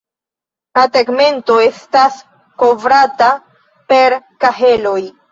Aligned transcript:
La 0.77 0.83
tegmento 0.93 1.57
estas 1.65 2.15
kovrata 2.63 3.27
per 3.93 4.17
kaheloj. 4.47 4.97